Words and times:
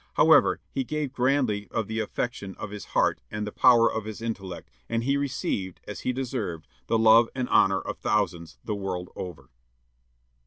However, 0.15 0.59
he 0.71 0.83
gave 0.83 1.13
grandly 1.13 1.67
of 1.69 1.87
the 1.87 1.99
affection 1.99 2.55
of 2.57 2.71
his 2.71 2.85
heart 2.97 3.21
and 3.29 3.45
the 3.45 3.51
power 3.51 3.87
of 3.87 4.05
his 4.05 4.19
intellect, 4.19 4.71
and 4.89 5.03
he 5.03 5.15
received, 5.15 5.79
as 5.87 5.99
he 5.99 6.11
deserved, 6.11 6.67
the 6.87 6.97
love 6.97 7.29
and 7.35 7.47
honor 7.49 7.81
of 7.81 7.99
thousands, 7.99 8.57
the 8.65 8.73
world 8.73 9.11
over. 9.15 9.51